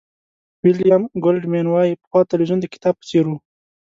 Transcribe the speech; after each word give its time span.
ویلیام 0.63 1.03
گولډمېن 1.23 1.67
وایي 1.69 1.99
پخوا 2.01 2.21
تلویزیون 2.31 2.59
د 2.61 2.65
کتاب 2.73 2.93
په 2.99 3.05
څېر 3.09 3.25
و. 3.27 3.31